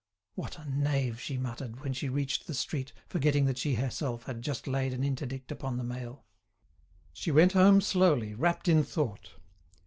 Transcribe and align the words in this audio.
"What 0.33 0.57
a 0.57 0.67
knave," 0.67 1.21
she 1.21 1.37
muttered, 1.37 1.81
when 1.81 1.93
she 1.93 2.09
reached 2.09 2.47
the 2.47 2.55
street, 2.55 2.91
forgetting 3.07 3.45
that 3.45 3.59
she 3.59 3.75
herself 3.75 4.23
had 4.23 4.41
just 4.41 4.65
laid 4.65 4.95
an 4.95 5.03
interdict 5.03 5.51
upon 5.51 5.77
the 5.77 5.83
mail. 5.83 6.25
She 7.13 7.29
went 7.29 7.51
home 7.53 7.81
slowly, 7.81 8.33
wrapped 8.33 8.67
in 8.67 8.83
thought. 8.83 9.33